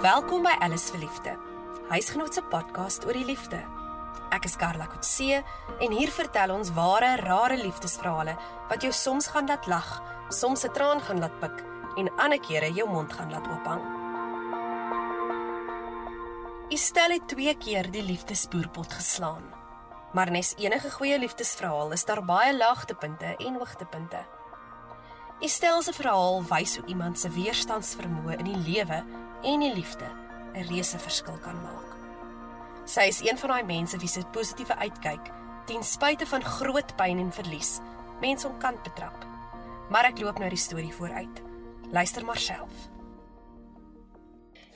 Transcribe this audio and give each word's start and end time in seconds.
Welkom 0.00 0.46
by 0.46 0.54
Alice 0.64 0.88
vir 0.94 1.02
Liefde. 1.02 1.32
Huisgenoot 1.90 2.32
se 2.32 2.40
podcast 2.48 3.04
oor 3.04 3.12
die 3.12 3.26
liefde. 3.28 3.58
Ek 4.32 4.46
is 4.48 4.54
Karla 4.56 4.86
Kotse 4.88 5.42
en 5.76 5.92
hier 5.92 6.08
vertel 6.16 6.54
ons 6.54 6.70
ware, 6.72 7.10
rare 7.20 7.58
liefdesverhale 7.60 8.32
wat 8.70 8.86
jou 8.86 8.94
soms 8.96 9.28
gaan 9.34 9.50
laat 9.52 9.68
lag, 9.68 9.90
soms 10.32 10.64
'n 10.64 10.72
traan 10.72 11.04
gaan 11.04 11.20
laat 11.20 11.36
pik 11.42 11.60
en 12.00 12.08
ander 12.16 12.40
kere 12.40 12.72
jou 12.72 12.88
mond 12.88 13.12
gaan 13.12 13.30
laat 13.30 13.44
oophang. 13.44 13.84
Estelle 16.70 17.20
het 17.20 17.28
twee 17.28 17.54
keer 17.54 17.90
die 17.90 18.02
liefdespoorpot 18.02 18.92
geslaan. 18.92 19.44
Maar 20.14 20.30
nes 20.30 20.54
enige 20.56 20.90
goeie 20.90 21.18
liefdesverhaal 21.18 21.92
is 21.92 22.04
daar 22.04 22.24
baie 22.24 22.56
laagtepunte 22.56 23.36
en 23.36 23.54
hoogtepunte. 23.54 24.39
Estelle 25.40 25.82
se 25.82 25.92
verhaal 25.96 26.42
wys 26.44 26.74
hoe 26.76 26.84
iemand 26.92 27.16
se 27.16 27.30
weerstandsvermoë 27.32 28.34
in 28.42 28.48
die 28.50 28.58
lewe 28.60 28.98
en 29.48 29.62
die 29.64 29.70
liefde 29.72 30.04
'n 30.52 30.66
reuse 30.68 30.98
verskil 31.00 31.38
kan 31.40 31.56
maak. 31.62 31.96
Sy 32.84 33.06
is 33.08 33.20
een 33.24 33.38
van 33.38 33.48
daai 33.48 33.64
mense 33.64 33.96
wie 33.96 34.08
se 34.08 34.20
positiewe 34.32 34.76
uitkyk 34.76 35.30
ten 35.66 35.82
spyte 35.82 36.26
van 36.26 36.44
groot 36.44 36.96
pyn 36.96 37.18
en 37.18 37.32
verlies 37.32 37.80
mense 38.20 38.48
omkant 38.48 38.82
betrap. 38.82 39.24
Maar 39.88 40.04
ek 40.04 40.18
loop 40.20 40.38
nou 40.38 40.50
die 40.50 40.58
storie 40.58 40.92
vooruit. 40.92 41.42
Luister 41.90 42.24
maar 42.24 42.38
self. 42.38 42.72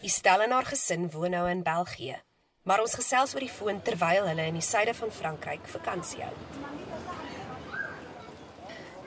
Estelle 0.02 0.44
en 0.44 0.50
haar 0.50 0.64
gesin 0.64 1.10
woon 1.10 1.30
nou 1.30 1.50
in 1.50 1.62
België, 1.62 2.22
maar 2.62 2.80
ons 2.80 2.94
gesels 2.94 3.34
oor 3.34 3.40
die 3.40 3.56
foon 3.58 3.82
terwyl 3.82 4.26
hulle 4.26 4.46
in 4.46 4.54
die 4.54 4.62
suide 4.62 4.94
van 4.94 5.10
Frankryk 5.10 5.66
vakansie 5.66 6.22
hou. 6.22 6.34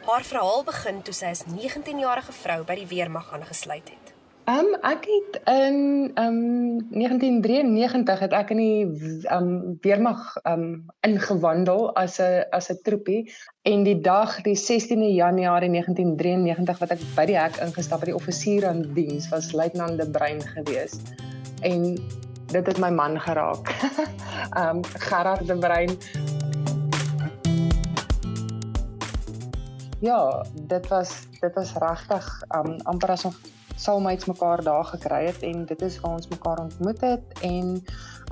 Haar 0.07 0.23
verhaal 0.23 0.61
begin 0.63 1.01
toe 1.03 1.11
sy 1.11 1.33
as 1.33 1.41
19-jarige 1.51 2.31
vrou 2.31 2.61
by 2.67 2.77
die 2.79 2.85
weermag 2.87 3.27
aangesluit 3.35 3.89
het. 3.91 4.13
Ehm 4.47 4.69
um, 4.69 4.75
ek 4.87 5.03
het 5.11 5.33
in 5.51 5.79
ehm 6.15 6.37
um, 6.37 6.77
1993 6.95 8.21
het 8.23 8.35
ek 8.37 8.53
in 8.55 8.61
die 8.61 8.85
ehm 9.27 9.49
um, 9.49 9.73
weermag 9.83 10.21
ehm 10.45 10.63
um, 10.63 10.85
ingewandel 11.03 11.91
as 11.99 12.21
'n 12.23 12.47
as 12.55 12.71
'n 12.71 12.79
troepie 12.87 13.33
en 13.67 13.83
die 13.83 13.99
dag 13.99 14.39
die 14.47 14.55
16de 14.55 15.11
Januarie 15.11 15.69
1993 15.75 16.79
wat 16.79 16.95
ek 16.95 17.03
by 17.19 17.25
die 17.25 17.39
hek 17.39 17.59
ingestap 17.67 17.99
het, 17.99 18.13
die 18.13 18.19
offisier 18.21 18.67
aan 18.67 18.87
diens 18.93 19.27
was 19.29 19.51
luitenant 19.51 19.99
De 19.99 20.09
Bruin 20.09 20.41
geweest. 20.41 21.03
En 21.61 21.99
dit 22.47 22.65
het 22.65 22.79
my 22.79 22.89
man 22.89 23.19
geraak. 23.19 23.67
Ehm 24.55 24.77
um, 24.77 24.83
Gerard 24.83 25.47
De 25.47 25.57
Bruin. 25.57 25.99
Ja, 29.99 30.45
dit 30.53 30.87
was 30.87 31.27
dit 31.39 31.53
was 31.53 31.73
regtig 31.73 32.43
um, 32.55 32.75
amper 32.83 33.09
asof 33.09 33.39
soulmates 33.75 34.25
mekaar 34.25 34.63
daar 34.63 34.85
gekry 34.85 35.25
het 35.25 35.41
en 35.41 35.65
dit 35.65 35.81
is 35.81 35.99
waar 35.99 36.11
ons 36.11 36.27
mekaar 36.27 36.59
ontmoet 36.59 37.01
het 37.01 37.39
en 37.41 37.83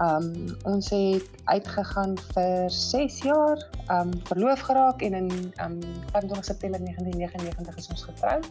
um, 0.01 0.57
ons 0.63 0.89
het 0.89 1.29
uitgegaan 1.43 2.17
vir 2.33 2.69
6 2.69 3.21
jaar, 3.21 3.69
um, 3.91 4.11
verloof 4.23 4.59
geraak 4.59 5.01
en 5.01 5.13
in 5.13 5.31
um, 5.61 5.79
25 6.11 6.45
September 6.45 6.79
1999 6.79 7.75
is 7.77 7.87
ons 7.87 8.03
getroud. 8.03 8.49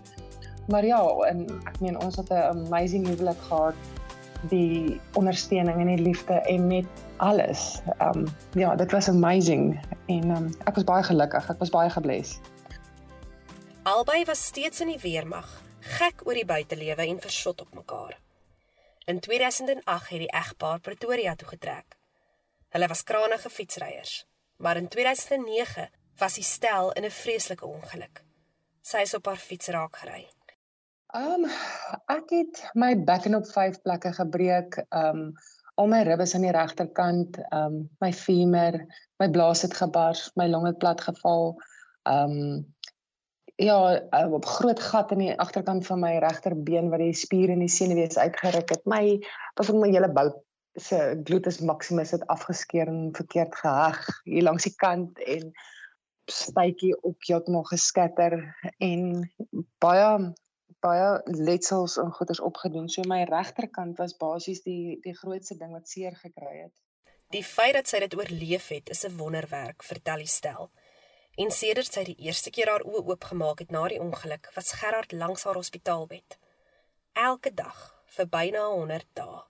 Maar 0.66 0.84
ja, 0.84 1.00
en 1.28 1.46
ek 1.64 1.80
meen 1.80 2.00
ons 2.00 2.16
het 2.16 2.30
'n 2.30 2.66
amazing 2.66 3.06
huwelik 3.06 3.40
gehad 3.48 3.74
die 4.48 5.00
ondersteuning 5.12 5.80
en 5.80 5.86
die 5.86 6.02
liefde 6.02 6.32
en 6.32 6.66
net 6.66 6.86
alles. 7.16 7.82
Um, 8.02 8.26
ja, 8.52 8.76
dit 8.76 8.90
was 8.90 9.08
amazing 9.08 9.80
en 10.06 10.30
um, 10.30 10.50
ek 10.64 10.74
was 10.74 10.84
baie 10.84 11.02
gelukkig. 11.02 11.50
Ek 11.50 11.58
was 11.58 11.70
baie 11.70 11.90
gebless. 11.90 12.40
Albei 13.84 14.24
was 14.24 14.40
steeds 14.44 14.80
in 14.80 14.88
die 14.88 15.00
weermag 15.02 15.48
gek 15.98 16.22
oor 16.24 16.38
die 16.38 16.46
buitelewe 16.48 17.04
en 17.04 17.18
versot 17.20 17.58
op 17.60 17.74
mekaar. 17.76 18.14
In 19.04 19.18
2008 19.20 20.08
het 20.08 20.22
die 20.22 20.30
egpaar 20.32 20.80
Pretoria 20.80 21.34
toe 21.36 21.50
getrek. 21.50 21.98
Hulle 22.72 22.88
was 22.88 23.02
kranige 23.04 23.50
fietsryers, 23.52 24.14
maar 24.56 24.80
in 24.80 24.88
2009 24.88 25.90
was 26.16 26.38
die 26.40 26.46
stel 26.48 26.92
in 26.92 27.04
'n 27.04 27.10
vreeslike 27.10 27.66
ongeluk. 27.66 28.24
Sy 28.80 29.04
is 29.04 29.14
op 29.14 29.26
haar 29.26 29.42
fiets 29.48 29.68
raak 29.68 29.96
gery. 29.96 30.24
Um 31.12 31.44
ek 32.08 32.30
het 32.30 32.64
my 32.72 32.96
bekken 33.04 33.34
op 33.34 33.46
5 33.46 33.82
plekke 33.82 34.12
gebreek. 34.12 34.80
Um 34.88 35.32
al 35.74 35.86
my 35.86 36.02
ribbes 36.02 36.34
aan 36.34 36.48
die 36.48 36.56
regterkant, 36.56 37.36
um 37.52 37.90
my 38.00 38.12
femur, 38.12 38.86
my 39.18 39.30
blaas 39.30 39.62
het 39.62 39.74
gebars, 39.74 40.30
my 40.34 40.48
long 40.48 40.66
het 40.66 40.78
plat 40.78 41.00
geval. 41.00 41.60
Um 42.02 42.73
ja, 43.56 44.02
uh, 44.10 44.32
op 44.32 44.46
groot 44.46 44.80
gat 44.80 45.12
in 45.14 45.18
die 45.18 45.38
agterkant 45.38 45.86
van 45.86 46.00
my 46.00 46.16
regterbeen 46.18 46.90
wat 46.90 47.02
die 47.02 47.14
spier 47.14 47.52
in 47.54 47.62
die 47.62 47.70
senuwees 47.70 48.18
uitgeruk 48.18 48.74
het. 48.74 48.84
My 48.84 49.20
was 49.54 49.70
om 49.70 49.80
my 49.80 49.90
hele 49.92 50.10
bout 50.12 50.40
se 50.74 51.20
gluteus 51.24 51.60
maximus 51.62 52.10
het 52.10 52.26
afgeskeur 52.26 52.88
en 52.90 53.10
verkeerd 53.14 53.54
geheg 53.54 54.00
hier 54.24 54.42
langs 54.42 54.66
die 54.66 54.74
kant 54.74 55.18
en 55.22 55.52
spytjie 56.30 56.96
ook 57.02 57.28
heeltemal 57.28 57.66
geskatter 57.68 58.40
en 58.78 59.30
baie 59.78 60.32
baie 60.84 61.20
letsels 61.24 61.96
en 61.96 62.10
goeders 62.12 62.40
opgedoen. 62.44 62.88
So 62.88 63.06
my 63.08 63.22
regterkant 63.24 63.96
was 64.00 64.16
basies 64.20 64.60
die 64.66 64.98
die 65.04 65.14
grootste 65.16 65.56
ding 65.56 65.72
wat 65.72 65.88
seer 65.88 66.16
gekry 66.16 66.66
het. 66.66 66.74
Die 67.32 67.44
feit 67.44 67.72
dat 67.78 67.88
sy 67.88 68.02
dit 68.04 68.16
oorleef 68.18 68.68
het, 68.68 68.90
is 68.90 69.06
'n 69.06 69.16
wonderwerk, 69.16 69.82
vertel 69.82 70.16
die 70.16 70.28
stel. 70.28 70.70
En 71.34 71.50
sedert 71.50 71.90
sy 71.90 72.04
die 72.06 72.20
eerste 72.22 72.50
keer 72.54 72.70
haar 72.70 72.84
oë 72.86 73.00
oopgemaak 73.10 73.58
het 73.64 73.72
na 73.74 73.80
die 73.90 73.98
ongeluk, 73.98 74.52
was 74.54 74.68
Gerard 74.78 75.10
langs 75.12 75.42
haar 75.48 75.56
hospitaalbed. 75.58 76.36
Elke 77.18 77.50
dag 77.54 77.80
vir 78.14 78.28
byna 78.30 78.68
100 78.70 79.08
dae. 79.18 79.40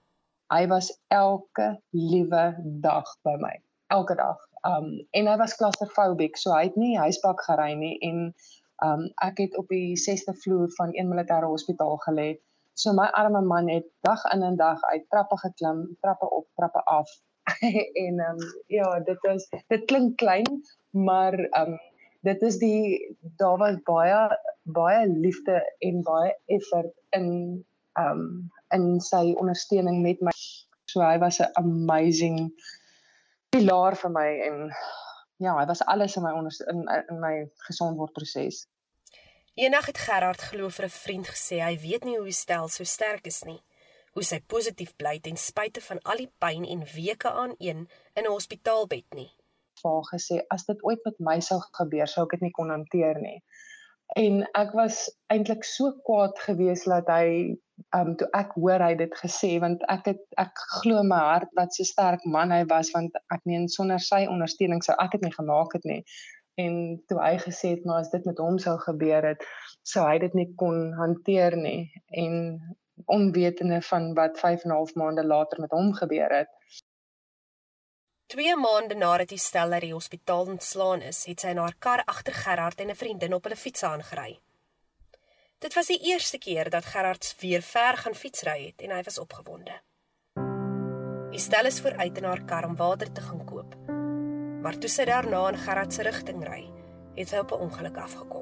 Hy 0.53 0.63
was 0.71 0.89
elke 1.13 1.67
liewe 1.93 2.45
dag 2.81 3.11
by 3.27 3.35
my. 3.43 3.53
Elke 3.93 4.17
dag. 4.17 4.41
Um 4.65 4.87
en 5.13 5.29
hy 5.29 5.35
was 5.37 5.53
claustrophobic, 5.59 6.41
so 6.41 6.55
hy 6.55 6.63
het 6.71 6.79
nie 6.81 6.97
huisbak 6.97 7.45
gery 7.45 7.75
nie 7.77 7.93
en 8.09 8.25
um 8.87 9.05
ek 9.27 9.43
het 9.43 9.61
op 9.61 9.69
die 9.69 9.93
6de 10.07 10.33
vloer 10.41 10.73
van 10.79 10.97
een 10.97 11.11
militêre 11.13 11.53
hospitaal 11.53 12.01
gelê. 12.07 12.29
So 12.73 12.97
my 12.97 13.11
arme 13.13 13.45
man 13.45 13.69
het 13.69 13.85
dag 14.01 14.25
in 14.33 14.41
en 14.41 14.57
dag 14.57 14.81
uit 14.89 15.05
trappe 15.13 15.37
geklim, 15.37 15.85
trappe 16.01 16.33
op, 16.33 16.49
trappe 16.57 16.81
af. 16.97 17.13
en 18.05 18.19
um 18.29 18.39
ja, 18.67 18.99
dit 18.99 19.23
is 19.23 19.49
dit 19.67 19.85
klink 19.85 20.17
klein, 20.17 20.49
maar 20.89 21.33
ehm 21.33 21.71
um, 21.71 21.79
dit 22.25 22.41
is 22.41 22.57
die 22.57 23.15
daar 23.37 23.57
was 23.57 23.77
baie 23.85 24.39
baie 24.63 25.07
liefde 25.07 25.75
en 25.79 26.01
baie 26.01 26.37
effort 26.45 26.93
in 27.09 27.27
ehm 27.93 28.19
um, 28.19 28.51
in 28.73 28.99
sy 28.99 29.33
ondersteuning 29.37 30.01
met 30.01 30.21
my. 30.21 30.33
So 30.89 31.01
hy 31.01 31.17
was 31.17 31.39
'n 31.39 31.51
amazing 31.53 32.53
pilaar 33.49 33.95
vir 33.95 34.11
my 34.11 34.29
en 34.47 34.71
ja, 35.37 35.57
hy 35.57 35.65
was 35.65 35.83
alles 35.85 36.15
in 36.15 36.23
my 36.23 36.33
in, 36.71 36.81
in 37.09 37.19
my 37.19 37.35
gesondword 37.67 38.13
proses. 38.13 38.65
Eendag 39.55 39.85
het 39.85 39.97
Gerard 39.97 40.41
glo 40.41 40.69
vir 40.69 40.85
'n 40.85 40.89
vriend 40.89 41.27
gesê 41.27 41.61
hy 41.63 41.77
weet 41.79 42.03
nie 42.03 42.17
hoe 42.17 42.31
stel 42.31 42.67
so 42.67 42.83
sterk 42.83 43.25
is 43.25 43.43
nie. 43.43 43.61
Hoe 44.15 44.23
sy 44.23 44.39
positief 44.47 44.93
bly 44.95 45.17
ten 45.19 45.37
spyte 45.37 45.81
van 45.83 45.99
al 46.11 46.23
die 46.23 46.31
pyn 46.39 46.63
en 46.63 46.85
weke 46.95 47.31
aan 47.31 47.55
een 47.59 47.87
in 48.15 48.23
'n 48.23 48.31
hospitaalbed 48.31 49.19
nie 49.19 49.31
vir 49.81 49.91
haar 49.91 50.09
gesê 50.13 50.39
as 50.55 50.65
dit 50.69 50.83
ooit 50.89 51.01
met 51.05 51.21
my 51.29 51.39
sou 51.47 51.59
gebeur, 51.79 52.07
sou 52.07 52.25
ek 52.25 52.37
dit 52.37 52.47
nie 52.47 52.55
kon 52.57 52.73
hanteer 52.73 53.19
nie. 53.21 53.37
En 54.21 54.43
ek 54.57 54.73
was 54.77 55.05
eintlik 55.33 55.65
so 55.65 55.91
kwaad 56.07 56.37
geweest 56.45 56.89
dat 56.91 57.09
hy 57.09 57.55
um 57.97 58.13
toe 58.19 58.27
ek 58.37 58.53
hoor 58.55 58.83
hy 58.85 58.93
dit 59.01 59.15
gesê 59.19 59.49
want 59.63 59.81
ek 59.91 60.11
het 60.11 60.21
ek 60.43 60.61
glo 60.77 61.01
my 61.03 61.17
hart 61.29 61.51
wat 61.59 61.73
so 61.75 61.87
sterk 61.89 62.23
man 62.37 62.53
hy 62.55 62.61
was 62.69 62.93
want 62.95 63.17
ek 63.33 63.43
meen 63.49 63.67
sonder 63.73 63.99
sy 63.99 64.21
ondersteuning 64.31 64.85
sou 64.85 64.95
ek 65.05 65.17
dit 65.17 65.25
nie 65.27 65.35
gemaak 65.35 65.75
het 65.77 65.89
nie. 65.91 66.01
En 66.61 66.77
toe 67.09 67.19
hy 67.19 67.33
gesê 67.41 67.73
het 67.73 67.83
maar 67.85 68.05
as 68.05 68.13
dit 68.13 68.29
met 68.29 68.39
hom 68.39 68.61
sou 68.63 68.77
gebeur 68.85 69.27
het, 69.33 69.43
sou 69.83 70.05
hy 70.07 70.15
dit 70.23 70.37
nie 70.39 70.47
kon 70.61 70.93
hanteer 71.01 71.57
nie 71.59 71.89
en 72.23 72.37
onwetende 73.05 73.81
van 73.81 74.13
wat 74.13 74.39
5 74.39 74.63
en 74.63 74.69
'n 74.69 74.73
half 74.73 74.93
maande 74.95 75.25
later 75.25 75.59
met 75.59 75.71
hom 75.71 75.93
gebeur 75.93 76.37
het. 76.37 76.49
2 78.25 78.55
maande 78.55 78.95
nadat 78.95 79.29
die 79.29 79.37
stel 79.37 79.71
uit 79.71 79.81
die 79.81 79.93
hospitaal 79.93 80.45
ontslaan 80.45 81.01
is, 81.01 81.25
het 81.25 81.39
sy 81.39 81.47
in 81.47 81.57
haar 81.57 81.75
kar 81.79 82.01
agter 82.05 82.33
Gerard 82.33 82.79
en 82.79 82.89
'n 82.89 82.95
vriendin 82.95 83.33
op 83.33 83.43
hulle 83.43 83.55
fiets 83.55 83.83
aangery. 83.83 84.39
Dit 85.59 85.73
was 85.73 85.87
die 85.87 85.99
eerste 86.11 86.37
keer 86.37 86.69
dat 86.69 86.85
Gerard 86.85 87.35
weer 87.39 87.61
ver 87.61 87.97
gaan 87.97 88.15
fietsry 88.15 88.65
het 88.65 88.81
en 88.81 88.91
hy 88.91 89.03
was 89.03 89.19
opgewonde. 89.19 89.81
Stel 91.31 91.65
is 91.65 91.81
vooruit 91.81 92.17
in 92.17 92.23
haar 92.23 92.43
kar 92.45 92.65
om 92.65 92.75
water 92.75 93.11
te 93.11 93.21
gaan 93.21 93.45
koop. 93.45 93.75
Maar 94.61 94.77
toe 94.77 94.89
sy 94.89 95.05
daarna 95.05 95.47
in 95.49 95.57
Gerard 95.57 95.93
se 95.93 96.03
rigting 96.03 96.43
ry, 96.43 96.65
het 97.15 97.29
sy 97.29 97.37
op 97.37 97.51
'n 97.51 97.63
ongeluk 97.69 97.97
afgekom. 97.97 98.34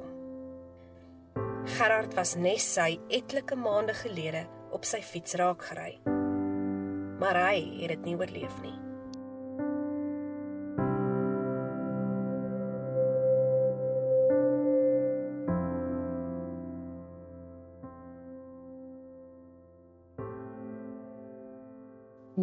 Gerard 1.64 2.14
was 2.14 2.34
nes 2.36 2.64
sy 2.74 2.98
etlike 3.08 3.56
maande 3.56 3.94
gelede 3.96 4.44
op 4.76 4.84
sy 4.84 5.00
fiets 5.00 5.34
raak 5.40 5.64
gery. 5.64 5.96
Maar 7.20 7.38
hy 7.48 7.60
het 7.80 7.94
dit 7.96 8.10
nie 8.10 8.18
oorleef 8.20 8.58
nie. 8.62 8.74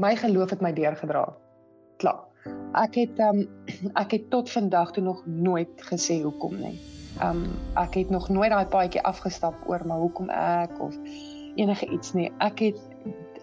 my 0.02 0.16
geloof 0.16 0.50
het 0.50 0.62
my 0.62 0.72
deurgedra. 0.74 1.26
Klaar. 2.02 2.26
Ek 2.80 2.96
het 2.98 3.20
um 3.22 3.44
ek 4.00 4.16
het 4.18 4.30
tot 4.34 4.50
vandag 4.50 4.96
toe 4.96 5.04
nog 5.04 5.22
nooit 5.26 5.86
gesê 5.92 6.22
hoekom 6.24 6.58
nie. 6.58 6.80
Um 7.20 7.44
ek 7.76 7.94
het 7.94 8.10
nog 8.10 8.30
nooit 8.30 8.52
daai 8.52 8.66
paadjie 8.66 9.04
afgestap 9.04 9.56
oor 9.68 9.84
maar 9.86 9.98
hoekom 9.98 10.30
ek 10.30 10.80
of 10.80 10.96
enige 11.56 11.88
iets 11.92 12.14
nie. 12.14 12.32
Ek 12.40 12.60
het 12.60 12.80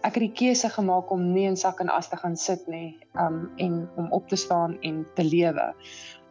ek 0.07 0.15
het 0.15 0.23
die 0.23 0.33
keuse 0.33 0.69
gemaak 0.71 1.11
om 1.11 1.25
nie 1.33 1.45
in 1.49 1.57
sak 1.59 1.81
en 1.83 1.91
as 1.91 2.09
te 2.09 2.17
gaan 2.17 2.37
sit 2.37 2.63
nie, 2.71 2.97
um 3.19 3.51
en 3.57 3.89
om 3.97 4.13
op 4.15 4.29
te 4.29 4.37
staan 4.37 4.77
en 4.81 5.07
te 5.15 5.25
lewe. 5.25 5.73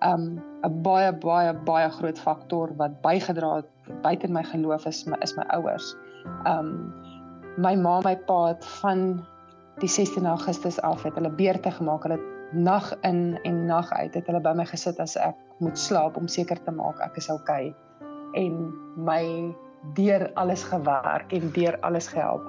Um 0.05 0.41
'n 0.63 0.81
baie 0.81 1.11
baie 1.13 1.53
baie 1.53 1.89
groot 1.89 2.19
faktor 2.19 2.75
wat 2.77 3.01
bygedra 3.01 3.55
het 3.55 4.01
buite 4.01 4.27
my 4.27 4.43
geloof 4.43 4.85
is 4.85 5.05
my 5.05 5.17
is 5.21 5.35
my 5.35 5.43
ouers. 5.43 5.95
Um 6.45 6.93
my 7.57 7.75
ma 7.75 7.99
my 8.01 8.15
pa 8.15 8.47
het 8.47 8.65
van 8.65 9.25
die 9.79 9.89
16 9.89 10.25
Augustus 10.25 10.81
af 10.81 11.03
het 11.03 11.15
hulle 11.15 11.29
beurte 11.29 11.71
gemaak. 11.71 12.03
Hulle 12.03 12.19
nag 12.51 12.93
in 13.01 13.39
en 13.43 13.65
nag 13.65 13.91
uit 13.91 14.13
het 14.13 14.25
hulle 14.25 14.41
by 14.41 14.53
my 14.55 14.65
gesit 14.65 14.99
as 14.99 15.15
ek 15.15 15.35
moet 15.59 15.77
slaap 15.79 16.17
om 16.17 16.27
seker 16.27 16.63
te 16.63 16.71
maak 16.71 16.99
ek 16.99 17.17
is 17.17 17.29
okay 17.29 17.75
en 18.37 18.57
my 18.95 19.55
deur 19.97 20.31
alles 20.33 20.63
gewerk 20.63 21.33
en 21.33 21.51
deur 21.51 21.79
alles 21.79 22.07
gehelp. 22.07 22.43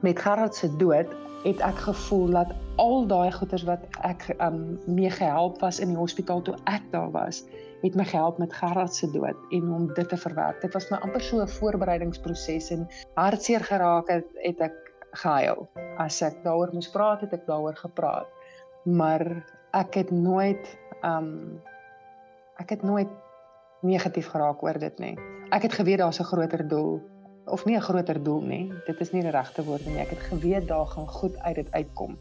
Met 0.00 0.18
Gerard 0.18 0.54
se 0.54 0.76
dood 0.76 1.08
het 1.44 1.60
ek 1.60 1.78
gevoel 1.86 2.30
dat 2.32 2.54
al 2.80 3.06
daai 3.06 3.32
goeders 3.32 3.64
wat 3.68 3.84
ek 4.02 4.26
um 4.42 4.78
mee 4.86 5.10
gehelp 5.10 5.60
was 5.60 5.80
in 5.80 5.92
die 5.92 6.00
hospitaal 6.00 6.42
toe 6.42 6.56
ek 6.70 6.86
daar 6.92 7.10
was, 7.12 7.42
het 7.82 7.96
my 7.96 8.04
gehelp 8.08 8.38
met 8.40 8.52
Gerard 8.52 8.94
se 8.94 9.10
dood 9.12 9.36
en 9.52 9.72
om 9.72 9.90
dit 9.94 10.08
te 10.08 10.16
verwerk. 10.16 10.60
Dit 10.64 10.72
was 10.72 10.88
my 10.90 10.98
amper 11.04 11.20
so 11.20 11.42
'n 11.42 11.48
voorbereidingsproses 11.48 12.70
en 12.70 12.88
hartseer 13.14 13.60
geraak 13.60 14.08
het, 14.08 14.28
het 14.42 14.60
ek 14.60 14.76
gehuil. 15.12 15.68
As 15.98 16.22
ek 16.22 16.42
daaroor 16.44 16.72
moes 16.72 16.90
praat, 16.90 17.20
het 17.20 17.32
ek 17.32 17.46
daaroor 17.46 17.76
gepraat. 17.76 18.26
Maar 18.84 19.44
ek 19.72 19.94
het 19.94 20.10
nooit 20.10 20.78
um 21.02 21.60
ek 22.60 22.70
het 22.70 22.82
nooit 22.82 23.08
negatief 23.84 24.28
geraak 24.32 24.62
oor 24.62 24.78
dit 24.78 24.98
nie. 24.98 25.14
Ek 25.50 25.62
het 25.62 25.72
geweet 25.72 25.98
daar's 25.98 26.20
'n 26.20 26.30
groter 26.30 26.68
doel 26.68 27.02
of 27.44 27.64
nie 27.64 27.76
'n 27.76 27.80
groter 27.80 28.22
doel 28.22 28.40
nie. 28.40 28.72
Dit 28.86 29.00
is 29.00 29.12
nie 29.12 29.22
die 29.22 29.30
regte 29.30 29.64
woord 29.64 29.86
nie. 29.86 29.98
Ek 29.98 30.10
het 30.10 30.18
geweet 30.18 30.68
daar 30.68 30.86
gaan 30.86 31.08
goed 31.08 31.36
uit 31.38 31.54
dit 31.54 31.72
uitkom. 31.72 32.18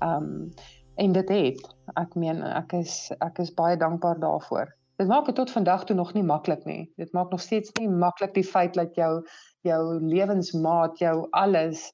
Um 0.00 0.52
en 0.96 1.12
dit 1.12 1.28
het. 1.28 1.74
Ek 1.94 2.14
meen 2.14 2.42
ek 2.42 2.72
is 2.72 3.12
ek 3.18 3.38
is 3.38 3.54
baie 3.54 3.76
dankbaar 3.76 4.18
daarvoor. 4.18 4.76
Dit 4.96 5.08
maak 5.08 5.26
dit 5.26 5.34
tot 5.34 5.50
vandag 5.50 5.84
toe 5.84 5.96
nog 5.96 6.12
nie 6.14 6.22
maklik 6.22 6.64
nie. 6.64 6.92
Dit 6.96 7.12
maak 7.12 7.30
nog 7.30 7.40
steeds 7.40 7.72
nie 7.72 7.88
maklik 7.88 8.34
die 8.34 8.44
feit 8.44 8.74
dat 8.74 8.94
jou 8.94 9.26
jou 9.60 10.00
lewensmaat, 10.00 10.98
jou 10.98 11.26
alles 11.30 11.92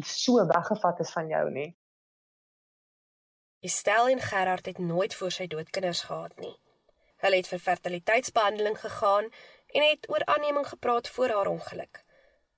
so 0.00 0.46
weggevat 0.46 1.00
is 1.00 1.12
van 1.12 1.28
jou 1.28 1.50
nie. 1.50 1.76
Estelle 3.60 4.10
en 4.10 4.20
Gerard 4.20 4.66
het 4.66 4.78
nooit 4.78 5.14
voor 5.14 5.30
sy 5.30 5.46
dood 5.46 5.70
kinders 5.70 6.02
gehad 6.02 6.36
nie. 6.38 6.56
Hulle 7.26 7.40
het 7.42 7.48
vir 7.50 7.58
fertiliteitsbehandeling 7.58 8.76
gegaan 8.78 9.24
en 9.74 9.82
het 9.82 10.04
oor 10.10 10.22
aanneming 10.24 10.66
gepraat 10.68 11.08
voor 11.08 11.32
haar 11.34 11.48
ongeluk, 11.50 12.04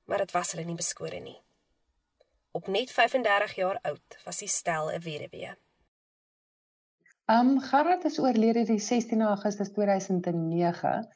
maar 0.05 0.20
dit 0.20 0.32
was 0.37 0.50
hulle 0.53 0.65
nie 0.65 0.76
beskore 0.76 1.20
nie. 1.20 1.38
Op 2.53 2.67
net 2.67 2.91
35 2.93 3.55
jaar 3.56 3.79
oud 3.82 4.19
was 4.25 4.43
die 4.44 4.49
stel 4.49 4.91
'n 4.93 5.00
weduwee. 5.00 5.55
Um 7.37 7.61
Gerard 7.61 8.05
is 8.05 8.19
oorlede 8.19 8.65
die 8.65 8.79
16 8.79 9.23
Augustus 9.23 9.73
2009 9.73 11.09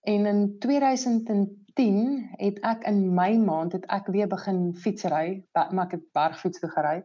en 0.00 0.26
in 0.26 0.58
2010 0.58 2.28
het 2.36 2.58
ek 2.60 2.84
in 2.84 3.14
my 3.14 3.36
maand 3.36 3.72
het 3.72 3.84
ek 3.86 4.06
weer 4.06 4.28
begin 4.28 4.74
fietsry, 4.74 5.44
maar 5.52 5.84
ek 5.84 5.90
het 5.90 6.12
bergfiets 6.12 6.58
toe 6.58 6.70
gery 6.70 7.04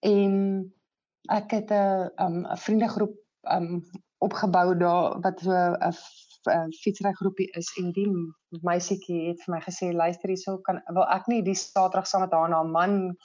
en 0.00 0.34
ek 1.28 1.50
het 1.50 1.70
'n 1.70 2.10
'n 2.16 2.44
um, 2.44 2.56
vriendegroep 2.56 3.14
um 3.42 3.84
opgebou 4.26 4.74
daar 4.80 5.20
wat 5.24 5.40
so 5.40 5.52
'n 6.50 6.72
fietsrygroepie 6.82 7.48
is 7.60 7.72
en 7.80 7.92
die 7.92 8.08
meisietjie 8.62 9.28
het 9.28 9.42
vir 9.44 9.54
my 9.54 9.60
gesê 9.64 9.92
luister 9.92 10.28
hierso 10.28 10.58
kan 10.66 10.80
wil 10.92 11.06
ek 11.16 11.26
nie 11.32 11.42
die 11.42 11.54
Saterdag 11.54 12.06
saam 12.06 12.24
met 12.24 12.32
haar 12.32 12.48
na 12.48 12.62
'n 12.62 12.70
man 12.70 13.16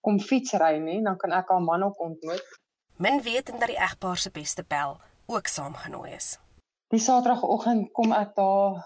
kom 0.00 0.20
fietsry 0.20 0.78
nie 0.78 1.02
dan 1.02 1.16
kan 1.16 1.32
ek 1.32 1.48
haar 1.48 1.62
man 1.62 1.82
ook 1.82 2.00
ontmoet. 2.00 2.44
Min 2.96 3.22
weet 3.22 3.50
en 3.50 3.58
dat 3.58 3.68
die 3.68 3.82
egpaar 3.88 4.16
se 4.16 4.30
beste 4.30 4.64
bel 4.68 5.00
ook 5.26 5.46
saamgenooi 5.46 6.12
is. 6.12 6.38
Die 6.88 7.00
Saterdagoggend 7.00 7.92
kom 7.92 8.12
ek 8.12 8.34
daar 8.36 8.84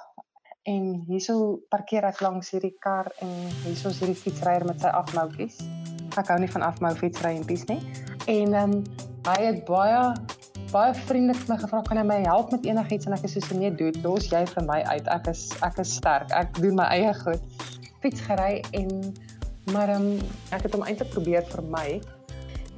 en 0.62 1.05
hierso 1.08 1.61
parkeer 1.69 2.05
ek 2.05 2.20
langs 2.20 2.50
hierdie 2.50 2.76
kar 2.78 3.12
en 3.25 3.31
hierso 3.64 3.88
is 3.88 4.00
hierdie 4.00 4.16
fietsryer 4.23 4.64
met 4.64 4.81
sy 4.81 4.88
afmoutjies. 4.88 5.61
Ek 6.19 6.28
hou 6.32 6.38
nie 6.40 6.50
van 6.50 6.62
afmou 6.62 6.94
fietsry 6.96 7.37
en 7.37 7.46
pies 7.46 7.66
nie. 7.69 7.81
En 8.26 8.55
ehm 8.55 8.73
um, 8.73 8.84
hy 9.28 9.38
het 9.44 9.64
baie 9.69 10.00
baie 10.70 10.94
vriendelik 10.94 11.49
my 11.49 11.56
gevra 11.58 11.81
kan 11.87 11.99
hy 11.99 12.05
my 12.06 12.19
help 12.22 12.52
met 12.55 12.64
enigiets? 12.69 13.08
En 13.08 13.17
ek 13.17 13.26
is 13.26 13.37
so 13.43 13.58
nee 13.58 13.72
doen 13.75 13.96
los 14.05 14.28
jy 14.31 14.44
vir 14.52 14.67
my 14.69 14.78
uit. 14.93 15.08
Ek 15.11 15.28
is 15.32 15.49
ek 15.67 15.81
is 15.82 15.96
sterk. 15.99 16.31
Ek 16.37 16.55
doen 16.62 16.78
my 16.78 16.87
eie 16.94 17.12
goed. 17.22 17.67
Fiets 18.02 18.22
gery 18.28 18.62
en 18.78 19.12
maar 19.75 19.90
um, 19.94 20.12
ek 20.55 20.67
het 20.67 20.75
hom 20.75 20.87
eintlik 20.87 21.11
probeer 21.14 21.46
vir 21.50 21.62
my 21.75 21.88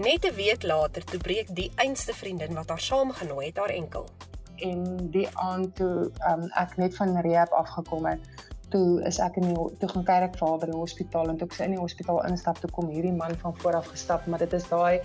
net 0.03 0.25
'n 0.25 0.35
week 0.37 0.65
later 0.65 1.05
toe 1.05 1.21
breek 1.21 1.53
die 1.55 1.71
einste 1.77 2.13
vriendin 2.17 2.57
wat 2.57 2.69
haar 2.69 2.81
saamgenooi 2.81 3.47
het 3.47 3.61
haar 3.61 3.75
enkel. 3.77 4.09
En 4.57 5.11
die 5.13 5.29
aand 5.35 5.77
toe 5.77 6.11
um, 6.33 6.49
ek 6.57 6.77
net 6.77 6.97
van 6.97 7.21
rehab 7.21 7.53
afgekom 7.53 8.07
het 8.07 8.49
toe 8.73 9.03
is 9.05 9.19
ek 9.21 9.37
in 9.37 9.51
die 9.53 9.57
toe 9.81 9.89
gaan 9.89 10.05
kyk 10.09 10.39
vir 10.39 10.49
haar 10.49 10.61
by 10.63 10.69
die 10.71 10.79
hospitaal 10.79 11.29
en 11.29 11.37
toe 11.37 11.49
ek 11.51 11.57
sy 11.59 11.69
in 11.69 11.77
die 11.77 11.83
hospitaal 11.83 12.23
instap 12.29 12.61
toe 12.63 12.71
kom 12.73 12.89
hierdie 12.89 13.13
man 13.13 13.37
van 13.45 13.57
voor 13.61 13.79
af 13.83 13.91
gestap 13.93 14.27
maar 14.27 14.41
dit 14.41 14.53
is 14.53 14.69
daai 14.71 15.03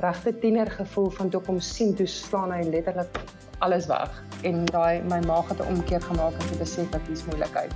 regte 0.00 0.38
tiener 0.38 0.70
gevoel 0.70 1.10
van 1.10 1.30
toe 1.30 1.40
kom 1.42 1.60
sien 1.60 1.94
toe 1.94 2.06
staan 2.06 2.52
hy 2.54 2.62
letterlik 2.62 3.18
alles 3.58 3.88
weg 3.90 4.22
en 4.46 4.64
daai 4.70 5.02
my 5.10 5.18
maag 5.26 5.48
het 5.50 5.60
'n 5.60 5.74
omkeer 5.74 6.02
gemaak 6.02 6.34
en 6.38 6.52
ek 6.52 6.58
besef 6.58 6.90
dat 6.90 7.06
dis 7.06 7.24
moeilikheid. 7.24 7.72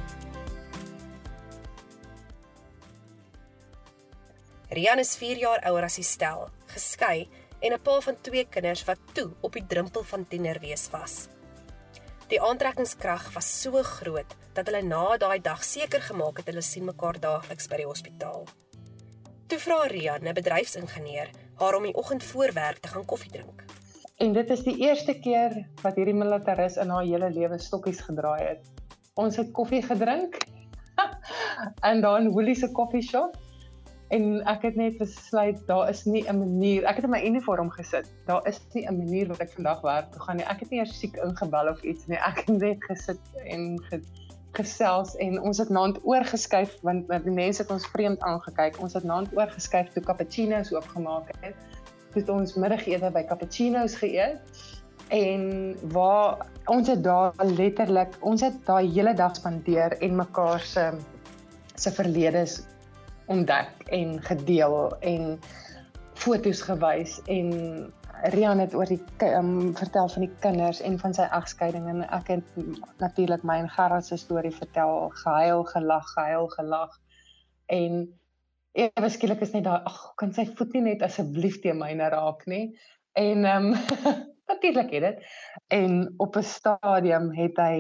Rian 4.70 4.98
is 4.98 5.16
4 5.16 5.36
jaar 5.36 5.60
ouer 5.69 5.84
as 5.84 5.94
sy 5.94 6.02
stel, 6.02 6.48
geskei 6.66 7.28
en 7.60 7.72
'n 7.72 7.82
pa 7.82 8.00
van 8.00 8.16
twee 8.20 8.44
kinders 8.44 8.84
wat 8.84 8.98
toe 9.12 9.30
op 9.40 9.52
die 9.52 9.66
drempel 9.66 10.02
van 10.02 10.28
tienerwees 10.28 10.90
was. 10.90 11.28
Die 12.28 12.40
aantrekkingskrag 12.40 13.32
was 13.34 13.60
so 13.62 13.82
groot 13.82 14.36
dat 14.54 14.66
hulle 14.66 14.82
na 14.82 15.16
daai 15.16 15.41
dag 15.41 15.64
seker 15.64 16.00
gemaak 16.00 16.36
het 16.36 16.46
hulle 16.46 16.62
sien 16.62 16.84
mekaar 16.84 17.20
daagliks 17.20 17.69
by 17.69 17.76
die 17.76 17.86
hospitaal. 17.86 18.46
Toe 19.46 19.58
vra 19.58 19.86
Rian, 19.86 20.26
'n 20.29 20.34
bedryfsingenieur, 20.34 21.29
haar 21.55 21.77
om 21.77 21.82
die 21.82 21.94
oggend 21.94 22.25
voor 22.25 22.53
werk 22.53 22.79
te 22.79 22.89
gaan 22.89 23.05
koffie 23.05 23.31
drink. 23.31 23.65
En 24.17 24.32
dit 24.32 24.51
is 24.51 24.63
die 24.63 24.77
eerste 24.79 25.19
keer 25.19 25.67
wat 25.82 25.97
hierdie 25.97 26.15
militaris 26.15 26.77
in 26.77 26.89
haar 26.89 27.05
hele 27.05 27.31
lewe 27.31 27.59
stokkies 27.59 28.01
gedraai 28.01 28.43
het. 28.43 28.69
Ons 29.15 29.37
het 29.37 29.51
koffie 29.53 29.82
gedrink 29.82 30.39
en 31.91 32.01
dan 32.01 32.31
Woolies 32.31 32.61
se 32.61 32.73
koffie 32.73 33.03
shop 33.03 33.37
en 34.13 34.25
ek 34.51 34.67
het 34.69 34.77
net 34.77 34.99
besluit 35.01 35.61
daar 35.69 35.89
is 35.89 36.05
nie 36.05 36.23
'n 36.29 36.39
manier 36.39 36.85
ek 36.85 36.97
het 37.01 37.05
in 37.05 37.11
my 37.11 37.23
uniform 37.25 37.71
gesit 37.71 38.09
daar 38.27 38.47
is 38.49 38.61
nie 38.75 38.85
'n 38.87 38.97
manier 38.97 39.29
wat 39.29 39.41
ek 39.41 39.53
vandag 39.53 39.81
werk 39.81 40.13
toe 40.13 40.23
gaan 40.23 40.37
nie 40.37 40.44
ek 40.44 40.61
het 40.61 40.71
nie 40.71 40.81
eers 40.81 40.99
siek 40.99 41.17
ingebel 41.17 41.69
of 41.69 41.82
iets 41.82 42.06
nie 42.06 42.19
ek 42.19 42.44
het 42.44 42.49
net 42.49 42.85
gesit 42.85 43.21
en 43.44 43.81
ge, 43.89 44.01
gesels 44.53 45.17
en 45.17 45.41
ons 45.41 45.59
het 45.59 45.71
naand 45.73 45.99
oorgeskuif 46.05 46.77
want 46.87 47.09
die 47.25 47.35
mense 47.35 47.63
het 47.63 47.71
ons 47.73 47.87
vreemd 47.94 48.21
aangekyk. 48.21 48.81
Ons 48.82 48.97
het 48.99 49.05
naand 49.09 49.32
oorgeskuif 49.37 49.93
toe 49.94 50.03
cappuccino's 50.05 50.73
oopgemaak 50.75 51.32
het. 51.41 51.56
Het 52.13 52.29
ons 52.29 52.55
middagete 52.61 53.11
by 53.15 53.25
cappuccino's 53.29 53.97
geëet 54.01 54.63
en 55.13 55.43
waar 55.93 56.47
ons 56.73 56.89
het 56.89 57.03
daar 57.05 57.32
letterlik 57.44 58.15
ons 58.21 58.44
het 58.44 58.56
daai 58.67 58.89
hele 58.93 59.15
dag 59.15 59.37
spandeer 59.37 59.97
en 60.01 60.17
mekaar 60.17 60.61
se 60.61 60.91
se 61.75 61.91
verledes 61.91 62.61
ontdek 63.27 63.89
en 63.91 64.23
gedeel 64.23 64.97
en 65.01 65.39
foto's 66.15 66.61
gewys 66.63 67.19
en 67.27 67.51
Rian 68.22 68.58
het 68.62 68.74
oor 68.74 68.86
die 68.86 69.00
um, 69.26 69.72
vertel 69.74 70.08
van 70.08 70.22
die 70.22 70.31
kinders 70.41 70.81
en 70.81 70.98
van 70.98 71.14
sy 71.14 71.24
egskeiding 71.26 71.88
en 71.91 72.02
ek 72.06 72.29
het 72.31 72.58
natuurlik 73.02 73.43
my 73.43 73.56
en 73.64 73.70
Gerard 73.70 74.06
se 74.06 74.19
storie 74.20 74.52
vertel, 74.55 75.08
gehuil, 75.24 75.64
gelag, 75.72 76.12
gehuil, 76.14 76.46
gelag. 76.55 76.94
En 77.67 78.05
ewe 78.79 79.10
skielik 79.10 79.43
is 79.43 79.55
net 79.56 79.67
daai 79.67 79.82
ag, 79.91 79.98
kan 80.22 80.34
sy 80.36 80.46
voet 80.55 80.76
nie 80.76 80.84
net 80.93 81.02
asseblief 81.02 81.58
teen 81.64 81.81
myne 81.81 82.12
raak 82.14 82.46
nie. 82.46 82.69
En 83.19 83.44
ehm 83.44 83.72
um, 83.72 84.14
natuurlik 84.52 84.94
het 84.94 85.08
dit. 85.08 85.26
En 85.74 86.14
op 86.17 86.36
'n 86.36 86.46
stadium 86.46 87.32
het 87.34 87.58
hy 87.58 87.76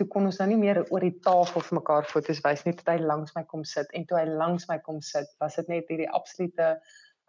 toe 0.00 0.06
kon 0.10 0.26
ons 0.26 0.38
nou 0.40 0.48
nie 0.50 0.58
meer 0.58 0.80
oor 0.90 1.04
die 1.04 1.18
tafel 1.22 1.62
vir 1.62 1.78
mekaar 1.78 2.06
foto's 2.10 2.40
wys 2.44 2.64
nie, 2.66 2.74
toe 2.74 2.94
hy 2.94 2.98
langs 3.02 3.34
my 3.36 3.44
kom 3.50 3.64
sit 3.64 3.90
en 3.92 4.06
toe 4.06 4.18
hy 4.18 4.24
langs 4.26 4.66
my 4.68 4.78
kom 4.78 5.00
sit, 5.00 5.28
was 5.40 5.54
dit 5.60 5.68
net 5.68 5.90
hierdie 5.92 6.10
absolute 6.10 6.70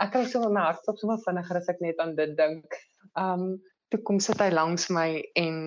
ek 0.03 0.11
kry 0.13 0.25
sommer 0.29 0.51
my 0.51 0.67
hart 0.67 0.81
stop 0.83 0.99
sommer 0.99 1.21
vinniger 1.23 1.61
as 1.61 1.69
ek 1.71 1.81
net 1.83 2.01
aan 2.03 2.15
dit 2.19 2.35
dink. 2.37 2.77
Um 3.15 3.57
toe 3.93 4.01
kom 4.07 4.19
sit 4.19 4.41
hy 4.41 4.49
langs 4.51 4.89
my 4.89 5.09
en 5.39 5.57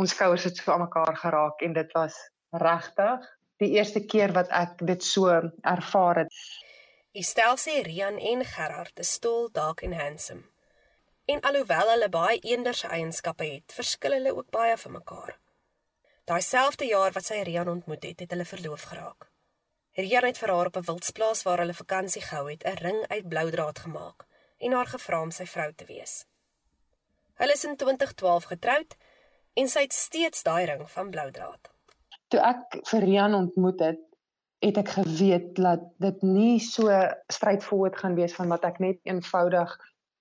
ons 0.00 0.12
skouers 0.12 0.46
het 0.48 0.56
so 0.58 0.72
aan 0.72 0.86
mekaar 0.86 1.16
geraak 1.20 1.62
en 1.62 1.76
dit 1.76 1.92
was 1.96 2.16
regtig 2.52 3.26
die 3.62 3.72
eerste 3.76 4.02
keer 4.04 4.32
wat 4.36 4.50
ek 4.52 4.82
dit 4.90 5.04
so 5.04 5.32
ervaar 5.62 6.24
het. 6.24 6.40
Estel 7.16 7.56
sê 7.60 7.80
Rian 7.84 8.18
en 8.20 8.44
Gerard 8.44 9.00
is 9.00 9.14
stol, 9.16 9.48
dalk 9.52 9.80
en 9.86 9.94
handsome. 9.96 10.44
En 11.26 11.40
alhoewel 11.48 11.88
hulle 11.94 12.08
baie 12.12 12.36
eenderse 12.44 12.90
eienskappe 12.92 13.46
het, 13.48 13.72
verskil 13.72 14.18
hulle 14.18 14.34
ook 14.36 14.50
baie 14.54 14.76
van 14.82 14.92
mekaar. 14.98 15.38
Daai 16.28 16.42
selfde 16.42 16.86
jaar 16.90 17.14
wat 17.16 17.24
sy 17.24 17.40
Rian 17.48 17.72
ontmoet 17.72 18.04
het, 18.04 18.20
het 18.20 18.34
hulle 18.34 18.44
verloof 18.44 18.84
geraak. 18.92 19.30
Rian 19.96 20.26
het 20.28 20.38
vir 20.38 20.50
haar 20.52 20.68
op 20.68 20.76
'n 20.76 20.86
wildsplaas 20.86 21.42
waar 21.42 21.58
hulle 21.58 21.74
vakansie 21.74 22.22
gehou 22.22 22.50
het, 22.50 22.64
'n 22.64 22.80
ring 22.86 23.06
uit 23.08 23.28
blou 23.28 23.50
draad 23.50 23.78
gemaak 23.78 24.26
en 24.58 24.72
haar 24.72 24.86
gevra 24.86 25.22
om 25.22 25.30
sy 25.30 25.46
vrou 25.46 25.72
te 25.74 25.84
wees. 25.84 26.26
Hulle 27.34 27.52
is 27.52 27.64
in 27.64 27.76
2012 27.76 28.44
getroud 28.44 28.96
en 29.52 29.68
sy 29.68 29.80
het 29.80 29.92
steeds 29.92 30.42
daai 30.42 30.64
ring 30.64 30.90
van 30.90 31.10
blou 31.10 31.30
draad. 31.30 31.70
Toe 32.28 32.40
ek 32.40 32.78
vir 32.90 33.00
Rian 33.00 33.34
ontmoet 33.34 33.80
het, 33.80 34.00
het 34.58 34.76
ek 34.76 34.88
geweet 34.88 35.54
dat 35.54 35.80
dit 35.98 36.22
nie 36.22 36.60
so 36.60 36.88
straightforward 37.32 37.96
gaan 37.96 38.14
wees 38.14 38.34
van 38.34 38.48
wat 38.48 38.64
ek 38.64 38.78
net 38.78 38.98
eenvoudig 39.02 39.78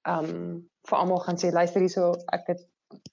um 0.08 0.70
vir 0.88 0.98
almal 0.98 1.20
gaan 1.20 1.38
sê 1.38 1.52
luister 1.52 1.82
hierso 1.82 2.14
ek 2.32 2.48
het 2.48 2.68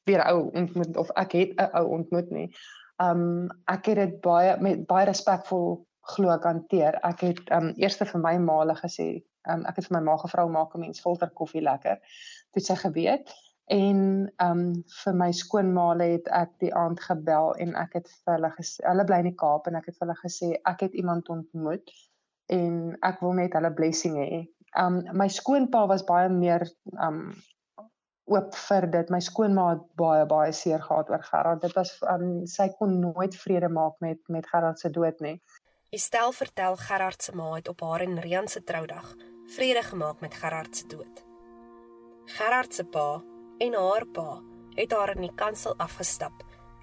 weer 0.04 0.22
ou 0.26 0.50
ontmoet 0.50 0.96
of 0.96 1.10
ek 1.10 1.32
het 1.32 1.50
'n 1.56 1.70
ou 1.72 1.86
ontmoet 1.98 2.30
nie. 2.30 2.54
Um 3.02 3.50
ek 3.66 3.86
het 3.86 3.96
dit 3.96 4.20
baie 4.20 4.60
met 4.60 4.86
baie 4.86 5.06
respekvol 5.06 5.86
glo 6.02 6.32
ek 6.34 6.46
hanteer. 6.48 6.98
Ek 7.06 7.24
het 7.28 7.40
um 7.54 7.72
eers 7.76 7.98
vir 8.00 8.20
my 8.20 8.36
maale 8.42 8.74
gesê, 8.78 9.08
um 9.50 9.64
ek 9.68 9.80
het 9.80 9.88
vir 9.88 9.98
my 9.98 10.02
ma 10.10 10.18
gevra 10.20 10.46
maak 10.46 10.74
'n 10.74 10.84
mens 10.86 11.00
filter 11.00 11.30
koffie 11.30 11.62
lekker. 11.62 11.98
Toe 12.52 12.62
sy 12.62 12.76
geweet 12.76 13.32
en 13.72 14.30
um 14.42 14.62
vir 15.04 15.14
my 15.14 15.30
skoonmaale 15.32 16.08
het 16.12 16.28
ek 16.28 16.50
die 16.60 16.72
aand 16.74 17.00
gebel 17.00 17.54
en 17.64 17.76
ek 17.76 17.94
het 17.94 18.08
vir 18.24 18.34
hulle 18.34 18.50
gesê 18.56 18.82
hulle 18.88 19.04
bly 19.04 19.18
in 19.22 19.30
die 19.30 19.38
Kaap 19.44 19.66
en 19.66 19.76
ek 19.76 19.86
het 19.86 19.98
vir 19.98 20.06
hulle 20.06 20.18
gesê 20.24 20.48
ek 20.72 20.80
het 20.80 20.94
iemand 20.94 21.28
ontmoet 21.28 21.94
en 22.48 22.96
ek 23.02 23.22
wil 23.22 23.38
net 23.38 23.54
hulle 23.54 23.70
blessing 23.70 24.18
hê. 24.18 24.42
Um 24.76 25.02
my 25.12 25.28
skoonpa 25.28 25.86
was 25.88 26.04
baie 26.04 26.28
meer 26.28 26.66
um 26.98 27.32
oop 28.30 28.54
vir 28.54 28.86
dit. 28.92 29.10
My 29.10 29.20
skoonma 29.20 29.64
het 29.72 29.82
baie 30.00 30.26
baie 30.30 30.52
seer 30.56 30.82
gehad 30.82 31.10
oor 31.10 31.22
Gerard. 31.26 31.62
Dit 31.62 31.74
was 31.78 31.92
um, 32.10 32.44
sy 32.46 32.68
kon 32.78 32.98
nooit 33.00 33.34
vrede 33.36 33.68
maak 33.68 33.98
met 34.04 34.20
met 34.28 34.46
Gerard 34.46 34.78
se 34.78 34.90
dood 34.90 35.20
nie. 35.20 35.40
Estel 35.92 36.32
vertel 36.32 36.76
Gerard 36.80 37.22
se 37.22 37.34
ma 37.36 37.50
het 37.52 37.66
op 37.68 37.80
haar 37.84 38.00
en 38.00 38.20
Rian 38.20 38.46
se 38.48 38.62
troudag 38.64 39.14
vrede 39.54 39.82
gemaak 39.82 40.20
met 40.20 40.34
Gerard 40.34 40.76
se 40.76 40.86
dood. 40.86 41.24
Gerard 42.24 42.74
se 42.74 42.84
pa 42.84 43.22
en 43.58 43.74
haar 43.74 44.06
pa 44.12 44.40
het 44.74 44.92
haar 44.92 45.12
in 45.16 45.20
die 45.26 45.34
kansel 45.34 45.74
afgestap 45.76 46.32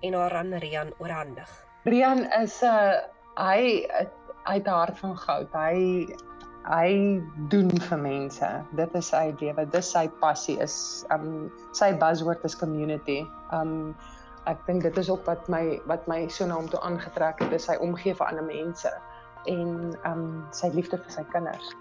en 0.01 0.13
haar 0.13 0.35
aan 0.35 0.53
Rian 0.53 0.93
oorhandig. 0.99 1.49
Rian 1.83 2.21
is 2.41 2.61
'n 2.61 2.65
uh, 2.65 3.01
hy 3.35 3.89
hy 4.45 4.57
'n 4.59 4.69
hart 4.69 4.97
van 4.97 5.17
goud. 5.17 5.49
Hy 5.53 6.05
hy 6.69 7.21
doen 7.49 7.81
vir 7.89 7.97
mense. 7.97 8.65
Dit 8.75 8.93
is 8.93 9.09
sy 9.09 9.33
lewe. 9.39 9.65
Dis 9.65 9.91
sy 9.91 10.07
passie 10.21 10.59
is 10.61 11.05
um 11.09 11.51
sy 11.71 11.93
buzzword 11.97 12.43
is 12.45 12.55
community. 12.55 13.25
Um 13.51 13.95
ek 14.45 14.65
dink 14.67 14.83
dit 14.83 14.97
is 14.97 15.09
ook 15.09 15.25
wat 15.25 15.47
my 15.49 15.79
wat 15.89 16.07
my 16.07 16.27
so 16.27 16.45
na 16.45 16.55
hom 16.55 16.69
toe 16.69 16.79
aangetrek 16.85 17.39
het, 17.43 17.53
is 17.53 17.67
sy 17.69 17.75
omgee 17.83 18.15
vir 18.15 18.27
ander 18.27 18.45
mense 18.45 18.91
en 19.47 19.95
um 20.05 20.23
sy 20.55 20.71
liefde 20.73 20.97
vir 20.97 21.11
sy 21.11 21.23
kinders. 21.33 21.73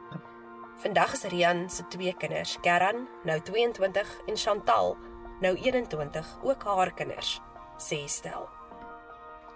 Vandag 0.78 1.12
is 1.12 1.24
Rian 1.32 1.68
se 1.70 1.82
twee 1.90 2.14
kinders, 2.14 2.58
Karan, 2.62 3.08
nou 3.26 3.40
22 3.42 4.12
en 4.30 4.36
Chantal, 4.36 4.96
nou 5.42 5.54
21, 5.56 6.38
ook 6.42 6.62
haar 6.64 6.92
kinders, 6.94 7.40
sê 7.82 8.04
Stel. 8.06 8.46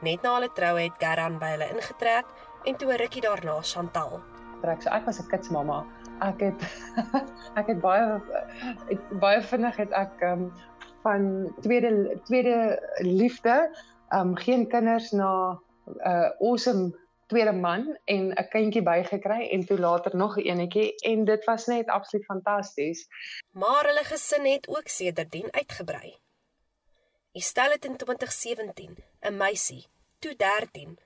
Net 0.03 0.23
na 0.23 0.35
hulle 0.35 0.51
troue 0.51 0.83
het 0.83 0.99
Karan 0.99 1.39
by 1.39 1.55
hulle 1.55 1.71
ingetrek 1.77 2.27
en 2.67 2.77
toe 2.77 2.93
'n 2.93 2.99
rukkie 2.99 3.23
daarna 3.23 3.61
Chantal 3.63 4.21
trek. 4.63 4.83
So 4.83 4.91
ek 4.91 5.07
was 5.07 5.21
'n 5.21 5.29
kitsmamma. 5.29 5.85
Ek 6.21 6.41
het 6.41 6.61
ek 7.61 7.67
het 7.67 7.81
baie 7.81 8.21
ek, 8.89 9.01
baie 9.19 9.43
vinnig 9.43 9.77
het 9.77 9.93
ek 9.93 10.23
um, 10.23 10.53
van 11.03 11.55
tweede 11.61 12.21
tweede 12.25 12.57
liefde, 12.99 13.77
um 14.11 14.37
geen 14.37 14.69
kinders 14.69 15.11
na 15.11 15.61
'n 15.87 16.09
uh, 16.09 16.31
awesome 16.41 16.99
tweede 17.27 17.53
man 17.53 17.99
en 18.05 18.33
'n 18.33 18.49
kindjie 18.49 18.83
bygekry 18.83 19.49
en 19.51 19.67
toe 19.67 19.79
later 19.79 20.17
nog 20.17 20.37
'n 20.37 20.47
enetjie 20.47 20.95
en 20.95 21.25
dit 21.25 21.45
was 21.45 21.67
net 21.67 21.87
absoluut 21.87 22.25
fantasties. 22.25 23.09
Maar 23.51 23.85
hulle 23.87 24.05
gesin 24.05 24.45
het 24.45 24.69
ook 24.69 24.89
sedertdien 24.89 25.49
uitgebrei. 25.51 26.19
Estel 27.33 27.71
het 27.71 27.85
in 27.85 27.97
2017 27.97 28.97
'n 29.21 29.37
meisie, 29.37 29.87
toe 30.19 30.37
13, 30.37 30.99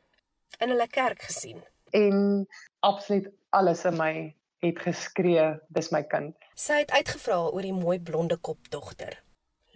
in 0.59 0.69
hulle 0.69 0.89
kerk 0.89 1.23
gesien 1.23 1.65
en 1.91 2.47
absoluut 2.81 3.31
alles 3.51 3.85
in 3.85 3.97
my 3.97 4.35
het 4.65 4.79
geskree, 4.83 5.47
dis 5.69 5.91
my 5.93 6.03
kind. 6.11 6.35
Sy 6.59 6.81
het 6.83 6.93
uitgevra 6.97 7.39
oor 7.53 7.63
die 7.63 7.77
mooi 7.77 7.99
blonde 8.01 8.37
kopdogter. 8.37 9.19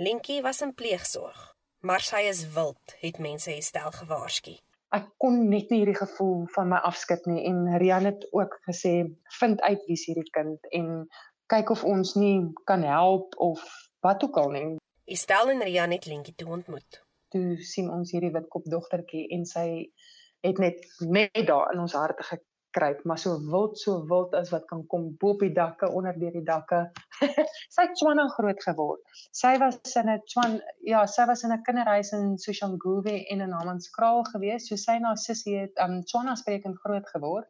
Lentjie 0.00 0.40
was 0.40 0.62
in 0.64 0.71
pleegsorg, 0.75 1.40
maar 1.85 2.00
sy 2.00 2.23
is 2.25 2.38
wild, 2.54 2.92
het 3.02 3.19
mense 3.21 3.50
herstel 3.52 3.90
gewaarsku. 3.92 4.54
Ek 4.97 5.11
kon 5.21 5.35
net 5.50 5.69
nie 5.69 5.83
hierdie 5.83 5.99
gevoel 5.99 6.47
van 6.54 6.71
my 6.71 6.78
afskud 6.88 7.26
nie 7.28 7.42
en 7.50 7.59
Rian 7.83 8.09
het 8.09 8.25
ook 8.33 8.57
gesê, 8.64 8.92
"Vind 9.40 9.61
uit 9.61 9.83
wie's 9.88 10.07
hierdie 10.09 10.30
kind 10.33 10.64
en 10.78 11.04
kyk 11.52 11.71
of 11.76 11.85
ons 11.85 12.14
nie 12.16 12.49
kan 12.64 12.83
help 12.83 13.37
of 13.37 13.61
wat 14.00 14.25
ook 14.25 14.38
al 14.40 14.50
nie." 14.57 14.78
Estel 15.04 15.50
en 15.50 15.61
Rian 15.69 15.92
het 15.92 16.07
Lentjie 16.07 16.35
toe 16.35 16.49
ontmoet. 16.49 17.04
Toe 17.28 17.61
sien 17.61 17.90
ons 17.90 18.11
hierdie 18.11 18.33
wit 18.33 18.49
kopdogtertjie 18.49 19.28
en 19.37 19.45
sy 19.45 19.92
het 20.40 20.59
net 20.59 20.80
net 21.00 21.47
daar 21.47 21.75
in 21.75 21.80
ons 21.80 21.92
harte 21.92 22.23
gekruip, 22.71 23.05
maar 23.05 23.19
so 23.19 23.39
wild 23.50 23.79
so 23.79 24.07
wild 24.07 24.35
as 24.35 24.50
wat 24.50 24.65
kan 24.67 24.87
kom 24.87 25.17
bo 25.19 25.35
op 25.35 25.41
die 25.41 25.53
dakke, 25.53 25.91
onder 25.91 26.19
deur 26.19 26.33
die 26.33 26.45
dakke. 26.47 26.91
sy 27.75 27.83
het 27.83 27.95
Tswana 27.99 28.29
groot 28.29 28.62
geword. 28.62 29.00
Sy 29.33 29.57
was 29.59 29.79
in 29.97 30.09
'n 30.09 30.21
Tswan 30.27 30.61
ja, 30.87 31.07
sy 31.07 31.27
was 31.27 31.43
in 31.43 31.53
'n 31.53 31.62
kinderhuis 31.62 32.12
in 32.12 32.39
Soshanguve 32.39 33.27
en 33.31 33.41
in 33.41 33.53
Hammanskraal 33.53 34.25
gewees. 34.33 34.69
So 34.69 34.77
sy 34.77 34.99
na 34.99 35.15
sussie 35.17 35.59
het 35.59 35.79
um 35.79 36.03
Tswana 36.03 36.37
sprekend 36.37 36.79
groot 36.79 37.07
geword. 37.09 37.49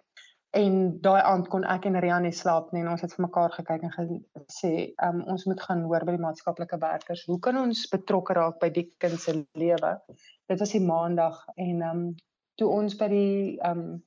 En 0.50 1.00
daai 1.00 1.20
aand 1.22 1.48
kon 1.48 1.64
ek 1.64 1.84
en 1.86 2.00
Rianne 2.02 2.32
slaap 2.34 2.72
nie 2.72 2.80
en 2.82 2.88
ons 2.90 3.02
het 3.04 3.12
vir 3.14 3.22
mekaar 3.22 3.52
gekyk 3.54 3.84
en 3.86 3.92
gesê, 3.94 4.94
um 5.06 5.22
ons 5.30 5.44
moet 5.46 5.60
gaan 5.62 5.84
hoor 5.86 6.04
by 6.04 6.16
die 6.16 6.24
maatskaplike 6.24 6.78
werkers. 6.82 7.22
Hoe 7.26 7.38
kan 7.38 7.56
ons 7.56 7.86
betrokke 7.92 8.34
raak 8.34 8.58
by 8.60 8.70
die 8.74 8.88
kind 8.98 9.20
se 9.20 9.36
lewe? 9.54 9.92
Dit 10.48 10.58
was 10.58 10.74
die 10.74 10.82
maandag 10.82 11.44
en 11.56 11.82
um 11.92 12.02
toe 12.58 12.68
ons 12.68 12.98
by 12.98 13.08
die 13.08 13.60
um 13.68 14.02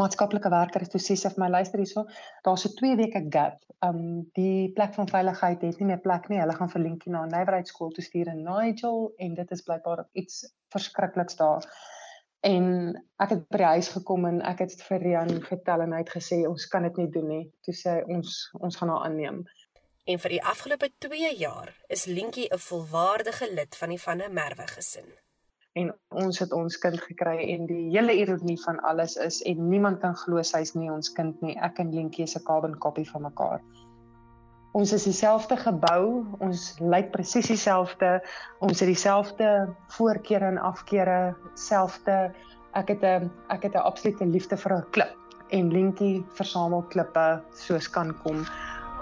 maatskaplike 0.00 0.50
werker 0.52 0.84
is 0.84 0.92
toe 0.92 1.00
sê 1.02 1.16
sy 1.18 1.30
vir 1.34 1.42
my 1.44 1.48
luister 1.54 1.80
hierso 1.82 2.04
daar's 2.46 2.64
so 2.66 2.72
2 2.80 2.96
weke 3.00 3.22
gap. 3.36 3.58
Um 3.86 4.28
die 4.38 4.70
plek 4.76 4.94
van 4.96 5.10
veiligheid 5.10 5.64
het 5.66 5.80
nie 5.80 5.90
meer 5.90 6.02
plek 6.04 6.30
nie. 6.30 6.40
Hulle 6.40 6.56
gaan 6.56 6.72
vir 6.72 6.82
Linkie 6.84 7.12
na 7.12 7.24
'n 7.24 7.34
nywerheidskool 7.34 7.92
toe 7.96 8.04
stuur 8.04 8.32
in 8.32 8.44
Nigel 8.44 9.12
en 9.18 9.34
dit 9.34 9.50
is 9.56 9.66
blykbaar 9.68 10.06
iets 10.12 10.46
verskrikliks 10.74 11.36
daar. 11.36 11.66
En 12.46 12.66
ek 13.18 13.30
het 13.30 13.48
by 13.48 13.58
die 13.58 13.72
huis 13.74 13.88
gekom 13.88 14.26
en 14.26 14.40
ek 14.42 14.58
het 14.64 14.82
vir 14.88 15.02
Rian 15.02 15.42
vertel 15.42 15.80
en 15.80 15.92
hy 15.92 16.02
het 16.04 16.16
gesê 16.18 16.42
ons 16.48 16.66
kan 16.66 16.82
dit 16.82 16.96
nie 16.96 17.10
doen 17.10 17.28
nie. 17.28 17.44
Toe 17.62 17.74
sê 17.74 18.02
ons 18.06 18.34
ons 18.60 18.76
gaan 18.76 18.88
haar 18.88 19.04
aanneem. 19.08 19.44
En 20.06 20.18
vir 20.18 20.30
die 20.30 20.42
afgelope 20.42 20.92
2 20.98 21.36
jaar 21.36 21.74
is 21.88 22.06
Linkie 22.06 22.48
'n 22.52 22.58
volwaardige 22.58 23.54
lid 23.54 23.76
van 23.76 23.88
die 23.88 24.00
van 24.00 24.18
der 24.18 24.30
Merwe 24.30 24.66
gesin 24.66 25.25
en 25.76 25.92
ons 26.16 26.38
het 26.40 26.52
ons 26.56 26.78
kind 26.80 27.00
gekry 27.04 27.36
en 27.52 27.66
die 27.68 27.90
hele 27.92 28.14
ironie 28.16 28.56
van 28.62 28.78
alles 28.88 29.16
is 29.20 29.42
en 29.44 29.68
niemand 29.68 30.00
kan 30.00 30.16
glo 30.16 30.42
sy's 30.42 30.72
nie 30.74 30.88
ons 30.92 31.12
kind 31.12 31.36
nie. 31.44 31.56
Ek 31.60 31.80
en 31.82 31.92
Lentjie 31.92 32.24
is 32.24 32.36
'n 32.36 32.44
carbon 32.44 32.78
copy 32.78 33.04
van 33.04 33.22
mekaar. 33.28 33.60
Ons 34.72 34.92
is 34.92 35.04
dieselfde 35.04 35.56
gebou, 35.56 36.24
ons 36.40 36.78
lyk 36.80 37.12
presies 37.12 37.48
dieselfde. 37.48 38.20
Ons 38.60 38.80
het 38.80 38.88
dieselfde 38.88 39.68
voorkeure 39.88 40.44
en 40.44 40.58
afkeure, 40.58 41.36
selfde. 41.54 42.32
Ek 42.74 42.88
het 42.88 43.02
'n 43.02 43.30
ek 43.48 43.62
het 43.62 43.74
'n 43.74 43.86
absolute 43.88 44.26
liefde 44.26 44.56
vir 44.56 44.72
'n 44.72 44.90
klip 44.90 45.16
en 45.50 45.70
Lentjie 45.72 46.24
versamel 46.34 46.82
klippe 46.82 47.42
soos 47.54 47.88
kan 47.88 48.14
kom. 48.22 48.44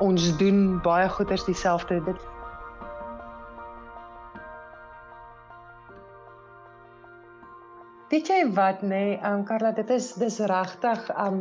Ons 0.00 0.36
doen 0.36 0.80
baie 0.82 1.08
goeders 1.08 1.44
dieselfde. 1.44 2.04
Dit 2.04 2.20
Weet 8.14 8.28
jy 8.30 8.42
wat 8.54 8.82
nê, 8.86 8.88
nee, 8.88 9.14
um 9.26 9.40
Karla, 9.42 9.72
dit 9.74 9.88
is 9.90 10.12
dis 10.20 10.36
regtig 10.46 11.08
um 11.18 11.38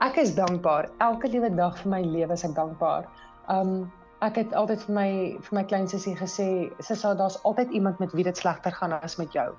ek 0.00 0.16
is 0.22 0.30
dankbaar. 0.38 0.86
Elke 1.04 1.28
liewe 1.28 1.50
dag 1.52 1.74
vir 1.82 1.90
my 1.92 1.98
lewe 2.00 2.32
is 2.32 2.44
ek 2.46 2.54
dankbaar. 2.56 3.04
Um 3.52 3.90
ek 4.24 4.38
het 4.40 4.54
altyd 4.56 4.86
vir 4.86 4.94
my 4.96 5.10
vir 5.44 5.56
my 5.58 5.64
klein 5.68 5.84
sussie 5.92 6.14
gesê, 6.16 6.46
sussie, 6.80 7.12
daar's 7.20 7.36
altyd 7.50 7.76
iemand 7.76 8.00
met 8.00 8.16
wie 8.16 8.24
dit 8.24 8.40
slegter 8.40 8.72
gaan 8.78 8.96
as 8.96 9.18
met 9.20 9.36
jou. 9.36 9.50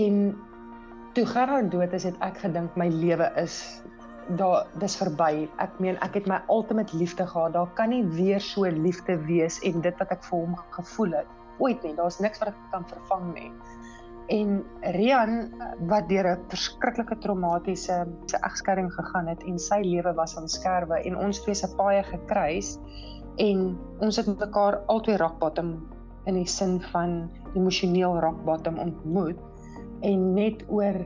En 0.00 0.18
toe 1.14 1.26
Gerard 1.36 1.70
dood 1.70 1.94
is, 1.94 2.08
het 2.10 2.18
ek 2.30 2.42
gedink 2.42 2.74
my 2.74 2.88
lewe 2.90 3.30
is 3.44 3.62
daar 4.42 4.66
dis 4.82 4.98
verby. 4.98 5.46
Ek 5.62 5.78
meen 5.78 6.02
ek 6.02 6.18
het 6.18 6.26
my 6.26 6.40
ultimate 6.50 6.98
liefde 6.98 7.30
gehad. 7.30 7.54
Daar 7.54 7.70
kan 7.78 7.94
nie 7.94 8.02
weer 8.18 8.42
so 8.42 8.66
liefde 8.66 9.20
wees 9.30 9.62
en 9.62 9.86
dit 9.86 10.02
wat 10.02 10.18
ek 10.18 10.26
vir 10.32 10.48
hom 10.48 10.58
gevoel 10.80 11.20
het 11.20 11.62
ooit 11.62 11.78
nie. 11.86 11.94
Daar's 11.94 12.18
niks 12.18 12.42
wat 12.42 12.56
ek 12.56 12.64
kan 12.74 12.90
vervang 12.90 13.30
nie. 13.38 13.52
En 14.28 14.64
Rian 14.80 15.52
wat 15.86 16.08
deur 16.08 16.26
'n 16.32 16.48
verskriklike 16.50 17.18
traumatiese 17.18 18.06
se 18.26 18.36
egskeiding 18.36 18.92
gegaan 18.92 19.26
het 19.26 19.42
en 19.42 19.58
sy 19.58 19.80
lewe 19.82 20.14
was 20.14 20.36
aan 20.36 20.48
skerwe 20.48 21.02
en 21.02 21.16
ons 21.16 21.40
twee 21.40 21.54
se 21.54 21.68
paaie 21.76 22.02
gekruis 22.02 22.78
en 23.36 23.78
ons 24.00 24.16
het 24.16 24.26
mekaar 24.26 24.80
albei 24.86 25.16
rock 25.16 25.38
bottom 25.38 25.88
in 26.24 26.34
die 26.34 26.46
sin 26.46 26.80
van 26.80 27.30
emosioneel 27.54 28.18
rock 28.20 28.44
bottom 28.44 28.78
ontmoet 28.78 29.38
en 30.00 30.34
net 30.34 30.64
oor 30.68 30.98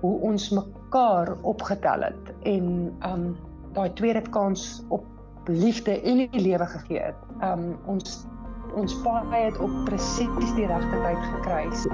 hoe 0.00 0.20
ons 0.20 0.50
mekaar 0.50 1.36
opgetel 1.42 2.02
het 2.08 2.32
en 2.42 2.94
um 3.10 3.36
daai 3.76 3.92
tweede 3.92 4.22
kans 4.30 4.84
op 4.88 5.04
liefde 5.46 6.00
en 6.00 6.24
die 6.32 6.40
lewe 6.40 6.66
gegee 6.66 7.00
het. 7.00 7.20
Um 7.44 7.76
ons 7.86 8.24
ons 8.76 8.96
paai 9.04 9.46
het 9.46 9.58
op 9.58 9.72
presies 9.84 10.52
die 10.56 10.66
regte 10.68 10.98
tyd 11.04 11.22
gekruis. 11.36 11.86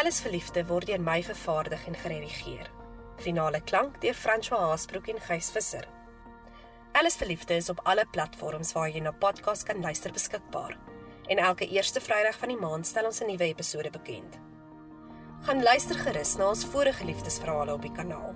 Alles 0.00 0.22
verliefde 0.24 0.62
word 0.64 0.88
deur 0.88 1.02
my 1.04 1.18
vervaardig 1.20 1.82
en 1.90 1.94
geredigeer. 1.94 2.70
Finale 3.20 3.60
klank 3.68 3.98
deur 4.00 4.16
François 4.16 4.70
Haasbroek 4.70 5.10
en 5.12 5.20
Gys 5.20 5.50
Visser. 5.52 5.84
Alles 6.96 7.20
verliefde 7.20 7.60
is 7.60 7.68
op 7.68 7.84
alle 7.84 8.06
platforms 8.08 8.72
waar 8.72 8.88
jy 8.88 9.04
na 9.04 9.12
podcast 9.12 9.68
kan 9.68 9.84
luister 9.84 10.08
beskikbaar. 10.12 10.78
En 11.28 11.36
elke 11.36 11.68
eerste 11.68 12.00
Vrydag 12.00 12.38
van 12.40 12.48
die 12.48 12.56
maand 12.56 12.86
stel 12.86 13.04
ons 13.10 13.20
'n 13.20 13.26
nuwe 13.28 13.44
episode 13.44 13.90
bekend. 13.90 14.38
Gaan 15.42 15.62
luister 15.62 15.98
gerus 15.98 16.36
na 16.36 16.48
ons 16.48 16.64
vorige 16.64 17.04
liefdesverhale 17.04 17.72
op 17.72 17.82
die 17.82 17.92
kanaal. 17.92 18.34